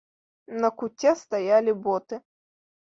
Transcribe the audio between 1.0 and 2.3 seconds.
стаялі боты.